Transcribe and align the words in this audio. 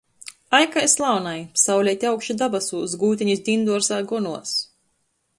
Ai, 0.59 0.65
kai 0.75 0.83
slaunai: 0.93 1.41
sauleite 1.63 2.09
augši 2.11 2.35
dabasūs, 2.39 2.95
gūtenis 3.03 3.43
dīnduorzā 3.49 3.99
gonuos! 4.13 4.55